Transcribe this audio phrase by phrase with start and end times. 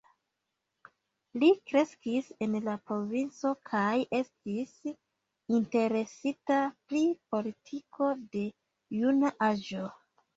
[1.41, 4.71] Li kreskis en la provinco, kaj estis
[5.57, 6.57] interesita
[6.93, 7.03] pri
[7.35, 8.43] politiko de
[9.03, 9.85] juna aĝo.